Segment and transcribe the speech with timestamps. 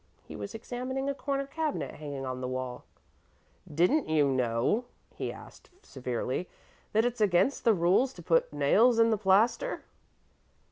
[0.23, 2.85] He was examining a corner cabinet hanging on the wall.
[3.71, 6.49] "Didn't you know," he asked severely,
[6.91, 9.83] "that it's against the rules to put nails in the plaster?"